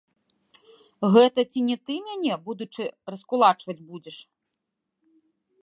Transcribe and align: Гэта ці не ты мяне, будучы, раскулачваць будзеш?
Гэта 1.15 1.39
ці 1.51 1.59
не 1.67 1.75
ты 1.89 1.93
мяне, 2.07 2.33
будучы, 2.47 2.83
раскулачваць 3.13 3.79
будзеш? 3.91 4.17